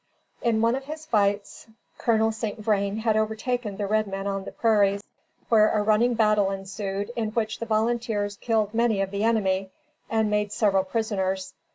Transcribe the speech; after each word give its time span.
In 0.41 0.61
one 0.61 0.73
of 0.73 0.85
his 0.85 1.05
fights, 1.05 1.67
Col. 1.99 2.31
St. 2.31 2.57
Vrain 2.57 2.97
had 2.97 3.15
overtaken 3.15 3.77
the 3.77 3.85
red 3.85 4.07
men 4.07 4.25
on 4.25 4.45
the 4.45 4.51
prairies, 4.51 5.03
where 5.47 5.69
a 5.69 5.83
running 5.83 6.15
battle 6.15 6.49
ensued, 6.49 7.11
in 7.15 7.29
which 7.33 7.59
the 7.59 7.67
volunteers 7.67 8.35
killed 8.37 8.73
many 8.73 9.01
of 9.01 9.11
the 9.11 9.23
enemy, 9.23 9.69
and 10.09 10.31
made 10.31 10.51
several 10.51 10.85
prisoners. 10.85 11.53